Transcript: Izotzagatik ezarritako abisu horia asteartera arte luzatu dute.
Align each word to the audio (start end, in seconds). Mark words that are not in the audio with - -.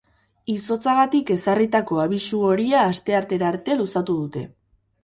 Izotzagatik 0.53 1.29
ezarritako 1.35 2.01
abisu 2.07 2.43
horia 2.51 2.83
asteartera 2.95 3.55
arte 3.55 3.79
luzatu 3.85 4.19
dute. 4.25 4.49